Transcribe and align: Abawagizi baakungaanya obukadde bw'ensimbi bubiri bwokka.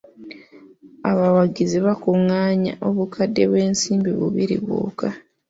Abawagizi 1.11 1.77
baakungaanya 1.85 2.73
obukadde 2.87 3.43
bw'ensimbi 3.49 4.11
bubiri 4.19 4.55
bwokka. 4.65 5.09